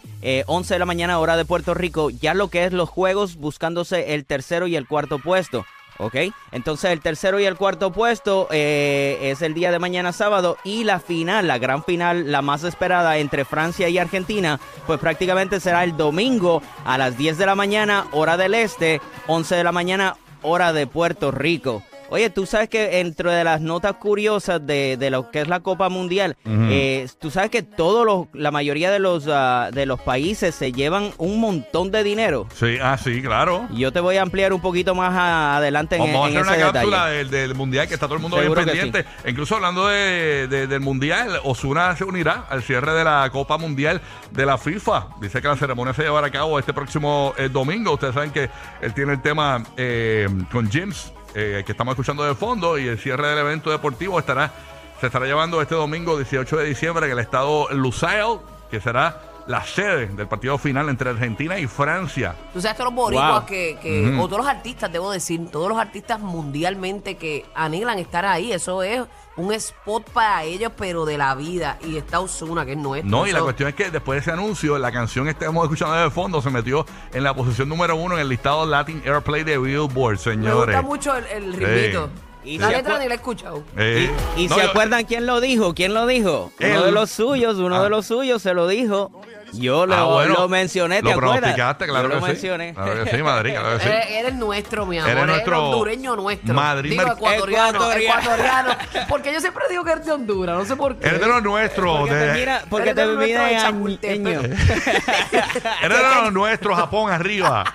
11 0.47 0.75
de 0.75 0.79
la 0.81 0.85
mañana, 0.85 1.21
hora 1.21 1.37
de 1.37 1.45
Puerto 1.45 1.75
Rico, 1.75 2.11
ya 2.11 2.35
lo 2.35 2.49
que 2.49 2.65
es 2.65 2.73
los 2.73 2.89
juegos 2.89 3.37
buscándose 3.37 4.15
el 4.15 4.25
tercero 4.25 4.67
y 4.67 4.75
el 4.75 4.89
cuarto 4.89 5.21
puesto. 5.21 5.65
¿Ok? 5.99 6.17
Entonces 6.51 6.91
el 6.91 7.01
tercero 7.01 7.39
y 7.39 7.45
el 7.45 7.57
cuarto 7.57 7.93
puesto 7.93 8.49
eh, 8.51 9.19
es 9.23 9.43
el 9.43 9.55
día 9.55 9.71
de 9.71 9.79
mañana 9.79 10.13
sábado 10.13 10.57
y 10.65 10.85
la 10.85 10.99
final, 10.99 11.47
la 11.47 11.59
gran 11.59 11.85
final, 11.85 12.33
la 12.33 12.43
más 12.43 12.65
esperada 12.65 13.19
entre 13.19 13.45
Francia 13.45 13.89
y 13.89 13.99
Argentina, 13.99 14.59
pues 14.87 14.99
prácticamente 14.99 15.61
será 15.61 15.85
el 15.85 15.97
domingo 15.97 16.63
a 16.85 16.99
las 16.99 17.17
10 17.17 17.39
de 17.39 17.47
la 17.47 17.55
mañana, 17.55 18.07
hora 18.13 18.37
del 18.37 18.55
este, 18.55 19.01
11 19.29 19.55
de 19.55 19.65
la 19.65 19.73
mañana, 19.73 20.17
hora 20.43 20.73
de 20.73 20.87
Puerto 20.87 21.31
Rico. 21.31 21.83
Oye, 22.11 22.31
tú 22.31 22.47
sabes 22.47 22.69
que 22.69 22.89
dentro 22.89 23.31
de 23.31 23.45
las 23.45 23.61
notas 23.61 23.95
curiosas 23.95 24.65
de, 24.67 24.97
de 24.97 25.11
lo 25.11 25.31
que 25.31 25.41
es 25.41 25.49
la 25.49 25.61
Copa 25.61 25.89
Mundial, 25.89 26.37
eh, 26.45 27.09
tú 27.19 27.31
sabes 27.31 27.51
que 27.51 27.63
todos 27.63 28.05
los, 28.05 28.27
la 28.33 28.51
mayoría 28.51 28.91
de 28.91 28.99
los 28.99 29.27
ah, 29.29 29.71
de 29.73 29.87
los 29.87 30.01
países 30.01 30.55
se 30.55 30.73
llevan 30.73 31.13
un 31.19 31.41
montón 31.41 31.91
de 31.91 32.05
dinero. 32.05 32.47
Sí, 32.55 32.77
ah, 32.81 32.99
sí, 32.99 33.23
claro. 33.23 33.69
Yo 33.73 33.93
te 33.93 34.01
voy 34.01 34.17
a 34.17 34.23
ampliar 34.23 34.53
un 34.53 34.61
poquito 34.61 34.95
más 34.95 35.13
adelante 35.15 35.97
en, 35.97 36.03
Vamos 36.03 36.27
a 36.27 36.29
hacer 36.29 36.43
una 36.43 36.73
cápsula 36.73 37.07
del, 37.07 37.55
mundial 37.55 37.89
que 37.89 37.95
está 37.95 38.07
todo 38.07 38.17
el 38.17 38.23
mundo 38.23 38.39
bien 38.39 38.55
pendiente. 38.55 39.05
Incluso 39.27 39.57
hablando 39.57 39.89
de, 39.89 40.47
del 40.49 40.81
mundial, 40.81 41.41
Osuna 41.45 41.97
se 41.97 42.05
unirá 42.05 42.47
al 42.49 42.63
cierre 42.63 42.93
de 42.93 43.05
la 43.05 43.29
Copa 43.33 43.59
Mundial 43.59 44.01
de 44.31 44.47
la 44.47 44.59
FIFA. 44.59 45.09
Dice 45.21 45.41
que 45.41 45.49
la 45.49 45.57
ceremonia 45.57 45.95
se 45.95 46.03
llevará 46.03 46.27
a 46.27 46.31
cabo 46.31 46.59
este 46.59 46.73
próximo 46.73 47.35
eh, 47.39 47.49
domingo. 47.49 47.95
Ustedes 47.95 48.15
saben 48.15 48.31
que 48.31 48.51
él 48.81 48.95
tiene 48.95 49.13
el 49.13 49.23
tema 49.23 49.63
eh, 49.77 50.29
con 50.53 50.71
James 50.71 51.13
eh, 51.35 51.63
que 51.65 51.73
estamos 51.73 51.93
escuchando 51.93 52.25
de 52.25 52.35
fondo 52.35 52.79
y 52.79 52.87
el 52.87 52.99
cierre 52.99 53.29
del 53.29 53.39
evento 53.39 53.71
deportivo 53.71 54.19
estará 54.19 54.53
se 55.01 55.07
estará 55.07 55.27
llevando 55.27 55.61
este 55.61 55.75
domingo 55.75 56.17
18 56.17 56.57
de 56.57 56.65
diciembre 56.65 57.07
en 57.07 57.13
el 57.13 57.19
estado 57.19 57.69
Lusail, 57.73 58.39
que 58.71 58.81
será 58.81 59.21
la 59.47 59.63
sede 59.65 60.07
del 60.07 60.27
partido 60.27 60.57
final 60.57 60.89
entre 60.89 61.11
Argentina 61.11 61.59
y 61.59 61.67
Francia. 61.67 62.35
Tú 62.53 62.61
sabes 62.61 62.77
que 62.77 62.85
los 62.85 62.95
boricuas 62.95 63.45
que, 63.45 63.77
que 63.83 64.17
o 64.19 64.27
todos 64.27 64.39
los 64.39 64.47
artistas, 64.47 64.91
debo 64.91 65.11
decir, 65.11 65.51
todos 65.51 65.69
los 65.69 65.79
artistas 65.79 66.21
mundialmente 66.21 67.17
que 67.17 67.45
anhelan 67.55 67.99
estar 67.99 68.25
ahí, 68.25 68.53
eso 68.53 68.83
es 68.83 69.03
un 69.37 69.53
spot 69.53 70.09
para 70.11 70.45
ellos, 70.45 70.73
pero 70.77 71.05
de 71.05 71.19
la 71.19 71.35
vida. 71.35 71.79
Y 71.85 71.97
está 71.97 72.21
Osuna, 72.21 72.65
que 72.65 72.73
es 72.73 72.79
nuestro. 72.79 73.11
No, 73.11 73.27
y 73.27 73.33
la 73.33 73.41
cuestión 73.41 73.69
es 73.69 73.75
que 73.75 73.91
después 73.91 74.17
de 74.17 74.21
ese 74.21 74.31
anuncio, 74.31 74.79
la 74.79 74.93
canción 74.93 75.25
que 75.25 75.33
estamos 75.33 75.65
escuchando 75.65 75.95
de 75.95 76.11
fondo 76.11 76.41
se 76.41 76.51
metió 76.51 76.87
en 77.13 77.25
la 77.25 77.35
posición 77.35 77.69
número 77.69 77.97
uno 77.97 78.15
en 78.15 78.21
el 78.21 78.29
listado 78.29 78.67
Latin 78.67 79.03
Airplay 79.05 79.45
de 79.45 79.59
Billboard, 79.59 80.19
señores. 80.19 80.75
Me 80.75 80.81
gusta 80.81 80.83
mucho 80.83 81.17
el, 81.17 81.27
el 81.27 81.53
ritmito. 81.53 82.11
Y 82.45 82.59
la 82.59 82.71
letra 82.71 82.99
ni 82.99 83.07
la 83.07 83.15
he 83.15 83.17
escuchado. 83.17 83.63
Eh, 83.77 84.11
¿Y, 84.37 84.49
se 84.49 84.61
acuerdan 84.61 85.05
quién 85.05 85.25
lo 85.25 85.41
dijo? 85.41 85.75
¿Quién 85.75 85.95
lo 85.95 86.07
dijo? 86.07 86.53
Uno 86.61 86.85
de 86.85 86.93
los 86.93 87.11
suyos, 87.11 87.57
uno 87.57 87.81
de 87.81 87.87
ah. 87.87 87.89
los 87.91 88.07
suyos 88.07 88.43
se 88.43 88.53
lo 88.53 88.69
dijo. 88.69 89.11
Yo 89.59 89.87
lo, 89.87 89.95
Ah, 89.95 90.05
bueno. 90.05 90.35
lo 90.35 90.49
mencioné, 90.49 90.97
¿te 90.97 91.03
Lo 91.03 91.11
acuerdas? 91.13 91.39
pronosticaste, 91.39 91.87
claro 91.87 92.03
Yo 92.05 92.09
que 92.09 92.15
lo 92.15 92.21
sí. 92.21 92.27
mencioné. 92.27 92.75
Claro 92.75 93.05
que 93.05 93.11
sí, 93.17 93.23
Madrid, 93.23 93.51
claro 93.53 93.79
que 93.79 93.85
sí. 93.85 93.89
Eres, 93.91 94.07
eres 94.11 94.35
nuestro, 94.35 94.87
mi 94.87 94.99
amor. 94.99 95.11
Eres 95.11 95.23
Eres, 95.23 95.35
nuestro 95.35 95.65
hondureño 95.65 96.17
nuestro. 96.17 96.55
Madrid 96.55 96.91
digo, 96.91 97.03
ecuatoriano, 97.13 97.69
Ecuatoriano. 97.93 98.21
ecuatoriano. 98.23 98.77
Porque 99.09 99.33
yo 99.33 99.41
siempre 99.41 99.65
digo 99.71 99.85
que 99.85 99.93
eres 99.93 100.07
de 100.07 100.13
Honduras, 100.13 100.57
no 100.57 100.65
sé 100.65 100.77
por 100.77 100.97
qué. 100.97 101.07
Eres 101.09 101.21
de 101.21 101.27
los 101.27 101.43
nuestros. 101.43 101.99
Porque 102.01 102.15
de- 102.15 102.27
te 102.33 102.39
mira, 102.39 102.63
porque 102.69 102.95
te 102.95 103.07
mira 103.07 103.45
de 103.45 103.53
en 103.55 103.61
Chapultepec. 103.61 104.45
Eres 105.83 105.99
de 105.99 106.15
los 106.23 106.33
nuestros, 106.33 106.77
Japón, 106.79 107.11
arriba. 107.13 107.65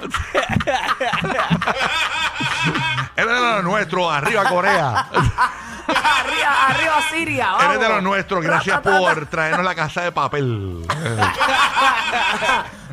Eres 3.16 3.34
de 3.34 3.40
los 3.40 3.64
nuestros, 3.64 4.12
arriba, 4.14 4.46
Corea. 4.50 5.08
arriba, 6.68 7.02
Siria. 7.12 7.46
Vamos. 7.52 7.64
Eres 7.64 7.80
de 7.80 7.90
los 7.90 8.04
nuestros, 8.04 8.44
gracias 8.44 8.82
por 8.82 9.26
traernos 9.28 9.64
la 9.66 9.76
casa 9.76 10.02
de 10.04 10.12
papel. 10.12 10.86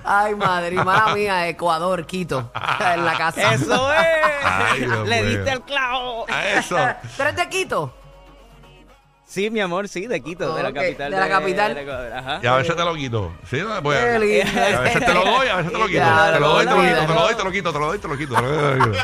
Ay, 0.08 0.36
madre, 0.36 0.76
mala 0.84 1.14
mía, 1.14 1.48
Ecuador, 1.48 2.06
Quito. 2.06 2.52
En 2.80 3.04
la 3.04 3.16
casa. 3.16 3.54
Eso 3.54 3.92
es. 3.92 4.06
Ay, 4.44 4.86
Le 5.04 5.22
diste 5.24 5.50
el 5.50 5.62
clavo. 5.62 6.26
A 6.28 6.46
eso. 6.46 6.76
¿Tú 7.16 7.22
eres 7.22 7.36
de 7.36 7.48
Quito? 7.48 7.92
Sí, 9.28 9.50
mi 9.50 9.58
amor, 9.60 9.88
sí, 9.88 10.06
de 10.06 10.20
Quito, 10.20 10.54
de 10.54 10.62
la 10.62 10.72
capital. 10.72 11.10
de 11.10 11.18
la 11.18 11.28
capital. 11.28 11.74
de 11.74 11.82
Ecuador, 11.82 12.12
Ajá. 12.12 12.40
Y 12.42 12.46
a 12.46 12.54
veces 12.56 12.76
te 12.76 12.84
lo 12.84 12.94
quito. 12.94 13.32
Sí, 13.50 13.58
pues, 13.82 13.98
a 14.04 14.18
veces 14.18 15.04
te 15.04 15.14
lo 15.14 15.24
doy, 15.24 15.48
a 15.48 15.56
veces 15.56 15.72
te 15.72 15.78
lo 15.78 15.86
quito. 15.86 15.98
Ya, 15.98 16.32
te 16.32 16.40
lo 16.40 16.48
doy, 16.48 16.64
te 16.66 16.70
lo 16.70 16.76
la 16.76 16.82
quito, 16.82 16.94
vida, 16.94 17.06
te 17.06 17.14
lo 17.14 17.20
doy, 17.20 17.34
te 17.34 17.44
lo 17.44 17.50
quito, 17.52 17.72
te 17.72 17.78
lo 17.80 17.86
doy, 17.86 17.98
te 17.98 18.08
lo 18.08 18.16
quito. 18.18 18.34
te 18.36 18.42
lo 18.42 18.48
doy, 18.48 18.72
te 18.80 18.86
lo 18.86 18.92
quito. 18.92 18.98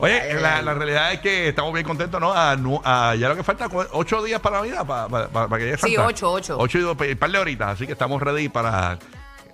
Oye, 0.00 0.34
la, 0.40 0.62
la 0.62 0.74
realidad 0.74 1.12
es 1.12 1.20
que 1.20 1.48
estamos 1.48 1.72
bien 1.72 1.86
contentos, 1.86 2.20
¿no? 2.20 2.32
A, 2.32 2.56
nu- 2.56 2.80
a- 2.84 3.14
ya 3.14 3.28
lo 3.28 3.36
que 3.36 3.42
falta, 3.44 3.68
ocho 3.92 4.22
días 4.22 4.40
para 4.40 4.56
Navidad, 4.58 4.84
para, 4.86 5.08
para, 5.08 5.28
para 5.28 5.58
que 5.58 5.64
llegue 5.64 5.76
Sí, 5.78 5.94
Santa. 5.94 6.06
ocho, 6.08 6.32
ocho. 6.32 6.56
Ocho 6.58 6.78
y 6.78 6.80
dos, 6.82 6.96
un 6.98 7.16
par 7.16 7.30
de 7.30 7.38
horitas, 7.38 7.68
así 7.70 7.86
que 7.86 7.92
estamos 7.92 8.20
ready 8.20 8.48
para 8.48 8.98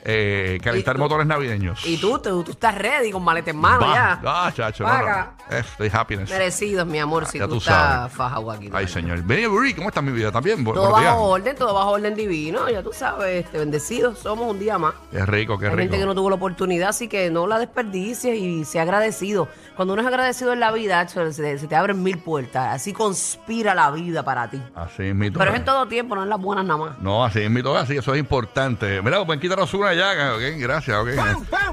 eh, 0.05 0.59
calentar 0.63 0.97
motores 0.99 1.27
navideños. 1.27 1.85
Y 1.87 1.97
tú, 1.99 2.19
tú, 2.19 2.43
tú 2.45 2.53
estás 2.53 2.75
ready 2.77 3.11
con 3.11 3.23
maleta 3.25 3.51
en 3.51 3.57
mano 3.57 3.81
Va. 3.87 3.95
ya. 3.95 4.21
Ah, 4.25 4.53
chacho, 4.55 4.85
no, 4.85 4.99
no. 4.99 5.09
Eh, 5.51 5.59
Estoy 5.61 5.91
happiness. 5.93 6.31
Merecidos, 6.31 6.87
mi 6.87 6.99
amor, 6.99 7.27
si 7.27 7.39
Ya 7.39 7.45
tú, 7.47 7.53
tú 7.53 7.59
estás 7.59 7.75
sabes. 8.01 8.13
fajado 8.13 8.51
aquí. 8.51 8.71
Ay, 8.73 8.87
señor. 8.89 9.23
Benny 9.23 9.47
Burry, 9.47 9.75
¿cómo 9.75 9.89
está 9.89 10.01
mi 10.03 10.13
vida? 10.13 10.31
¿También? 10.31 10.65
Todo 10.65 10.75
buenos 10.75 11.01
días. 11.01 11.13
bajo 11.13 11.25
orden, 11.25 11.57
todo 11.57 11.75
bajo 11.75 11.91
orden 11.91 12.15
divino. 12.15 12.69
Ya 12.71 12.83
tú 12.83 12.91
sabes, 12.93 13.45
este, 13.45 13.59
bendecidos 13.59 14.19
somos 14.19 14.51
un 14.51 14.59
día 14.59 14.79
más. 14.79 14.95
Qué 15.11 15.25
rico, 15.27 15.59
qué 15.59 15.67
Hay 15.67 15.71
rico. 15.73 15.83
gente 15.83 15.99
que 15.99 16.07
no 16.07 16.15
tuvo 16.15 16.31
la 16.31 16.37
oportunidad, 16.37 16.91
así 16.91 17.09
que 17.09 17.31
no 17.31 17.47
la 17.47 17.59
desperdicies 17.59 18.39
y 18.39 18.65
sea 18.65 18.83
agradecido. 18.83 19.49
Cuando 19.77 19.95
uno 19.95 20.03
es 20.03 20.09
agradecido 20.09 20.53
en 20.53 20.61
la 20.61 20.73
vida, 20.73 21.07
se, 21.09 21.25
te- 21.31 21.59
se 21.59 21.67
te 21.67 21.77
abren 21.77 22.03
mil 22.03 22.19
puertas. 22.19 22.75
Así 22.75 22.93
conspira 22.93 23.75
la 23.75 23.91
vida 23.91 24.23
para 24.25 24.49
ti. 24.51 24.61
Así 24.75 25.05
es 25.05 25.15
mi 25.15 25.31
Pero 25.31 25.51
es 25.51 25.57
en 25.57 25.65
todo 25.65 25.87
tiempo, 25.87 26.15
no 26.15 26.23
en 26.25 26.29
las 26.29 26.41
buenas 26.41 26.65
nada 26.65 26.79
más. 26.79 26.99
No, 27.01 27.25
así 27.25 27.41
es 27.41 27.51
mi 27.51 27.63
toque, 27.63 27.79
así, 27.79 27.97
eso 27.97 28.13
es 28.15 28.21
importante. 28.21 29.01
Mira, 29.03 29.25
pueden 29.25 29.41
quitarnos 29.41 29.71
una 29.93 30.15
ya, 30.15 30.35
ok, 30.35 30.43
gracias, 30.59 30.97
ok. 30.97 31.09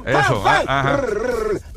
Eso, 0.06 0.44
ah, 0.46 0.64
ajá. 0.68 1.02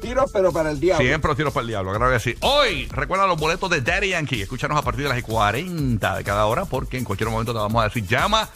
Tiros, 0.01 0.31
pero 0.33 0.53
para 0.53 0.71
el 0.71 0.81
diablo. 0.81 1.05
Siempre 1.05 1.29
los 1.29 1.37
tiros 1.37 1.53
para 1.53 1.63
el 1.63 1.69
diablo, 1.69 1.93
claro 1.95 2.13
que 2.13 2.21
sí. 2.21 2.35
Hoy, 2.41 2.89
recuerda 2.93 3.27
los 3.27 3.39
boletos 3.39 3.71
de 3.71 3.81
Daddy 3.81 4.11
Yankee. 4.11 4.43
Escúchanos 4.43 4.79
a 4.79 4.83
partir 4.83 5.05
de 5.05 5.11
las 5.11 5.23
40 5.23 6.17
de 6.17 6.25
cada 6.25 6.47
hora, 6.47 6.65
porque 6.65 6.99
en 6.99 7.05
cualquier 7.05 7.31
momento 7.31 7.53
te 7.53 7.59
vamos 7.59 7.81
a 7.81 7.85
decir 7.85 8.07
llama. 8.07 8.49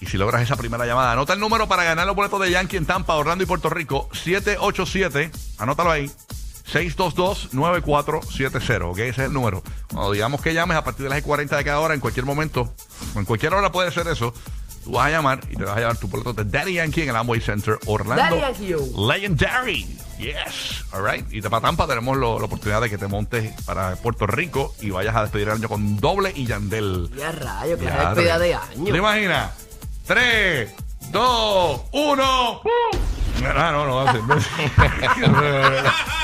Y 0.00 0.06
si 0.06 0.18
logras 0.18 0.42
esa 0.42 0.56
primera 0.56 0.84
llamada, 0.84 1.12
anota 1.12 1.34
el 1.34 1.40
número 1.40 1.68
para 1.68 1.84
ganar 1.84 2.06
los 2.06 2.16
boletos 2.16 2.40
de 2.40 2.50
Yankee 2.50 2.76
en 2.76 2.86
Tampa, 2.86 3.14
Orlando 3.14 3.44
y 3.44 3.46
Puerto 3.46 3.70
Rico. 3.70 4.08
787, 4.12 5.30
anótalo 5.58 5.92
ahí. 5.92 6.10
622-9470, 6.72 8.90
¿ok? 8.90 8.98
Ese 8.98 9.10
es 9.10 9.18
el 9.28 9.32
número. 9.32 9.62
Cuando 9.92 10.10
digamos 10.12 10.40
que 10.40 10.54
llames 10.54 10.76
a 10.76 10.84
partir 10.84 11.04
de 11.04 11.10
las 11.10 11.22
40 11.22 11.56
de 11.56 11.64
cada 11.64 11.80
hora, 11.80 11.94
en 11.94 12.00
cualquier 12.00 12.26
momento, 12.26 12.74
o 13.14 13.18
en 13.18 13.24
cualquier 13.24 13.54
hora 13.54 13.70
puede 13.70 13.92
ser 13.92 14.08
eso, 14.08 14.34
tú 14.84 14.92
vas 14.92 15.06
a 15.06 15.10
llamar 15.10 15.40
y 15.50 15.56
te 15.56 15.64
vas 15.64 15.76
a 15.76 15.80
llevar 15.80 15.96
tu 15.96 16.08
boleto 16.08 16.32
de 16.32 16.44
Daddy 16.44 16.74
Yankee 16.74 17.02
en 17.02 17.08
el 17.10 17.16
Amway 17.16 17.40
Center, 17.40 17.78
Orlando. 17.86 18.36
Daddy 18.36 18.68
Yankee. 18.68 18.92
Legendary. 18.96 19.98
Yes. 20.18 20.84
All 20.92 21.02
right. 21.04 21.26
Y 21.32 21.40
de 21.40 21.50
para 21.50 21.62
Tampa 21.62 21.86
tenemos 21.88 22.16
lo- 22.16 22.38
la 22.38 22.44
oportunidad 22.44 22.80
de 22.80 22.88
que 22.90 22.96
te 22.98 23.08
montes 23.08 23.52
para 23.64 23.96
Puerto 23.96 24.26
Rico 24.26 24.74
y 24.80 24.90
vayas 24.90 25.16
a 25.16 25.22
despedir 25.22 25.48
el 25.48 25.54
año 25.54 25.68
con 25.68 25.96
doble 25.98 26.32
y 26.34 26.46
Yandel. 26.46 27.10
Ya 27.16 27.32
rayo, 27.32 27.76
que 27.78 27.86
es 27.86 27.92
despedida 27.98 28.38
de 28.38 28.48
¿Te 28.50 28.54
año. 28.54 28.96
imaginas? 28.96 29.50
3, 30.06 30.70
2, 31.10 31.80
1. 31.92 32.62
Ah, 33.44 33.70
no, 33.72 33.84
no, 33.86 34.04
no. 34.04 34.12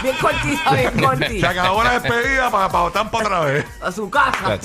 Bien 0.02 0.16
cortita, 0.20 0.72
bien 0.72 0.92
Se 0.94 1.02
cortita. 1.02 1.50
acabó 1.50 1.82
la 1.82 1.98
despedida 1.98 2.50
para, 2.50 2.68
para 2.68 2.90
Tampa 2.90 3.18
otra 3.18 3.40
vez. 3.40 3.64
A 3.82 3.90
su 3.90 4.08
casa. 4.08 4.58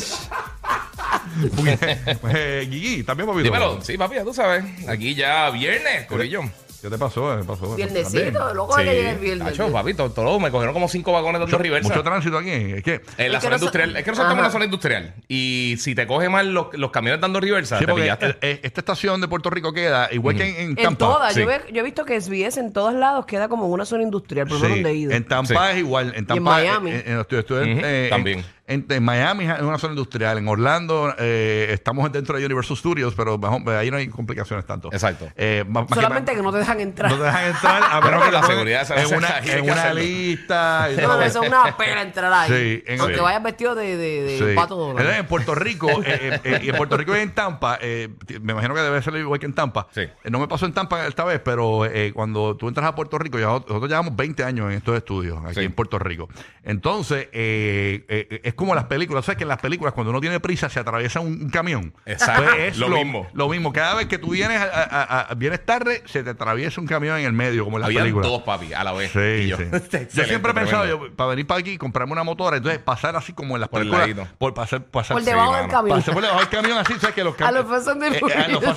Eh, 2.33 2.67
Gigi, 2.71 3.03
también, 3.03 3.27
papito. 3.27 3.43
Dímelo, 3.45 3.81
sí, 3.81 3.97
papi, 3.97 4.15
ya 4.15 4.23
tú 4.23 4.33
sabes. 4.33 4.63
Aquí 4.87 5.15
ya 5.15 5.49
viernes, 5.49 6.05
Corillo. 6.07 6.41
¿Qué 6.81 6.89
te 6.89 6.97
pasó? 6.97 7.37
¿Qué 7.39 7.45
pasó? 7.45 7.75
Viernesito, 7.77 8.53
loco 8.53 8.75
de 8.75 8.83
que 8.83 9.09
el 9.11 9.17
viernes. 9.17 9.47
Tacho, 9.55 9.71
papi, 9.71 9.93
todo, 9.93 10.37
me 10.37 10.51
cogieron 10.51 10.73
como 10.73 10.89
cinco 10.89 11.13
vagones 11.13 11.39
dando 11.39 11.57
reversa. 11.57 11.87
mucho 11.87 12.03
tránsito 12.03 12.37
aquí. 12.37 12.49
Es 12.51 12.83
que. 12.83 12.99
En 13.17 13.31
la 13.31 13.37
Es 13.37 13.43
zona 13.45 13.55
no 13.55 13.59
so- 13.59 13.65
industrial. 13.65 13.95
Es 13.95 14.03
que 14.03 14.11
nosotros 14.11 14.33
estamos 14.33 14.37
en 14.39 14.43
la 14.43 14.51
zona 14.51 14.65
industrial. 14.65 15.13
Y 15.29 15.75
si 15.79 15.95
te 15.95 16.05
coge 16.05 16.27
mal 16.27 16.53
los, 16.53 16.67
los 16.73 16.91
camiones 16.91 17.21
dando 17.21 17.39
reversa, 17.39 17.79
Sí, 17.79 17.85
te 17.85 17.93
pillaste. 17.93 18.35
eh, 18.41 18.59
esta 18.63 18.81
estación 18.81 19.21
de 19.21 19.29
Puerto 19.29 19.49
Rico 19.49 19.71
queda 19.71 20.09
igual 20.11 20.35
que 20.35 20.43
en, 20.43 20.55
en 20.57 20.69
En 20.71 20.75
Tampa. 20.75 20.97
todas, 21.05 21.33
sí. 21.33 21.39
yo, 21.39 21.47
yo 21.71 21.79
he 21.79 21.83
visto 21.83 22.03
que 22.03 22.19
SBS 22.19 22.57
en 22.59 22.73
todos 22.73 22.93
lados 22.93 23.25
queda 23.27 23.47
como 23.47 23.67
una 23.69 23.85
zona 23.85 24.03
industrial, 24.03 24.47
por 24.47 24.57
lo 24.57 24.63
menos 24.63 24.75
Sí, 24.79 24.83
donde 24.83 24.97
he 24.97 24.99
ido. 24.99 25.11
En 25.13 25.23
Tampa 25.23 25.67
Sí. 25.67 25.71
es 25.71 25.77
igual. 25.79 26.07
En 26.17 26.25
Tampa, 26.25 26.33
en 26.35 26.43
Miami. 26.67 26.91
eh, 26.91 27.03
en- 27.05 27.19
Ujú, 27.19 27.55
eh, 27.55 28.03
en- 28.03 28.09
también. 28.09 28.45
En, 28.65 28.85
en 28.87 29.03
Miami 29.03 29.43
es 29.45 29.61
una 29.61 29.77
zona 29.77 29.91
industrial. 29.91 30.37
En 30.37 30.47
Orlando 30.47 31.13
eh, 31.19 31.67
estamos 31.71 32.09
dentro 32.13 32.37
de 32.39 32.45
Universal 32.45 32.77
Studios, 32.77 33.13
pero 33.13 33.37
bajo- 33.37 33.59
ahí 33.71 33.91
no 33.91 33.97
hay 33.97 34.07
complicaciones 34.07 34.65
tanto. 34.65 34.87
Exacto. 34.93 35.27
Eh, 35.35 35.65
más- 35.67 35.85
Solamente 35.93 36.31
más- 36.31 36.37
que 36.37 36.43
no 36.43 36.51
te 36.53 36.57
dejan 36.59 36.79
entrar. 36.79 37.11
no 37.11 37.17
te 37.17 37.23
dejan 37.23 37.45
entrar 37.47 37.83
a 37.91 37.99
menos 37.99 38.23
que 38.23 38.31
la 38.31 38.43
seguridad 38.43 38.87
se 38.87 38.93
en 39.01 39.15
una, 39.17 39.39
en 39.39 39.69
una 39.69 39.93
lista. 39.93 40.87
y 40.93 40.95
No, 40.95 41.01
todo. 41.03 41.17
no, 41.17 41.21
eso 41.23 41.43
es 41.43 41.49
una 41.49 41.75
pena 41.77 42.01
entrar 42.03 42.31
ahí. 42.31 42.49
Sí, 42.49 42.83
en- 42.87 43.01
Aunque 43.01 43.15
sí. 43.17 43.21
vayas 43.21 43.43
vestido 43.43 43.75
de, 43.75 43.97
de, 43.97 44.23
de 44.23 44.37
Sí. 44.37 44.55
pato. 44.55 44.91
Entonces, 44.91 45.17
en 45.17 45.25
Puerto 45.27 45.55
Rico, 45.55 45.89
eh, 46.05 46.05
eh, 46.05 46.39
eh, 46.45 46.59
y 46.63 46.69
en 46.69 46.75
Puerto 46.77 46.95
Rico 46.95 47.17
y 47.17 47.19
en 47.19 47.31
Tampa, 47.35 47.77
eh, 47.81 48.07
me 48.41 48.53
imagino 48.53 48.73
que 48.75 48.81
debe 48.81 49.01
ser 49.01 49.13
igual 49.17 49.41
que 49.41 49.45
en 49.45 49.53
Tampa. 49.55 49.87
Sí. 49.91 50.01
Eh, 50.03 50.29
no 50.31 50.39
me 50.39 50.47
pasó 50.47 50.65
en 50.65 50.71
Tampa 50.73 51.05
esta 51.05 51.25
vez, 51.25 51.41
pero 51.43 51.85
eh, 51.85 52.13
cuando 52.13 52.55
tú 52.55 52.69
entras 52.69 52.87
a 52.87 52.95
Puerto 52.95 53.17
Rico, 53.19 53.37
ya 53.37 53.47
nosotros 53.47 53.89
llevamos 53.89 54.15
20 54.15 54.41
años 54.45 54.71
en 54.71 54.77
estos 54.77 54.95
estudios 54.95 55.37
aquí 55.43 55.55
Sí. 55.55 55.65
en 55.65 55.73
Puerto 55.73 55.99
Rico. 55.99 56.29
Entonces, 56.63 57.27
eh, 57.33 58.05
eh, 58.07 58.52
es 58.53 58.57
como 58.57 58.75
las 58.75 58.85
películas. 58.85 59.25
¿Sabes 59.25 59.37
que 59.37 59.43
en 59.43 59.49
las 59.49 59.59
películas, 59.59 59.93
cuando 59.93 60.11
uno 60.11 60.21
tiene 60.21 60.39
prisa, 60.39 60.69
se 60.69 60.79
atraviesa 60.79 61.19
un, 61.19 61.43
un 61.43 61.49
camión? 61.49 61.93
Exacto. 62.05 62.43
Pues 62.43 62.73
es 62.73 62.77
Lo 62.77 62.89
mismo. 62.89 63.27
Lo 63.33 63.49
mismo. 63.49 63.73
Cada 63.73 63.95
vez 63.95 64.05
que 64.07 64.17
tú 64.17 64.29
vienes, 64.31 64.61
a- 64.61 64.65
a- 64.65 65.21
a- 65.31 65.33
vienes 65.35 65.65
tarde, 65.65 66.03
se 66.05 66.23
te 66.23 66.29
atraviesa 66.29 66.79
un 66.79 66.87
camión 66.87 67.17
en 67.17 67.25
el 67.25 67.33
medio, 67.33 67.63
como 67.65 67.77
en 67.77 67.81
las 67.81 67.87
Habían 67.87 68.03
películas. 68.03 68.29
dos, 68.29 68.43
papi, 68.43 68.73
a 68.73 68.83
la 68.83 68.93
vez. 68.93 69.11
Sí, 69.11 69.19
Y 69.19 69.47
yo, 69.47 69.57
sí. 69.57 69.63
Excelente, 69.73 70.09
Yo 70.13 70.23
siempre 70.25 70.51
he 70.51 70.55
pensado, 70.55 70.85
yo, 70.85 71.15
para 71.15 71.31
venir 71.31 71.47
para 71.47 71.59
aquí, 71.59 71.77
comprarme 71.77 72.13
una 72.13 72.23
motora, 72.23 72.57
entonces 72.57 72.79
pasar 72.79 73.15
así 73.15 73.33
como 73.33 73.55
en 73.55 73.61
las 73.61 73.69
Por 73.69 73.81
el 73.81 73.89
películas. 73.89 74.29
Por 74.37 74.53
pasar, 74.53 74.83
pasar 74.85 75.15
Por 75.17 75.23
debajo 75.23 75.51
Sí, 75.51 75.57
del 75.57 75.61
mano. 75.67 75.73
camión. 75.73 75.97
Pasar 75.97 76.13
por 76.13 76.23
debajo 76.23 76.39
del 76.41 76.49
camión 76.49 76.77
así, 76.77 76.93
¿sabes 76.99 77.15
que 77.15 77.23
los 77.23 77.33
A 77.33 77.37
camiones. 77.37 77.63
los 77.69 77.71
Fast 77.85 77.87
and 77.89 78.01
the 78.01 78.17
eh, 78.17 78.59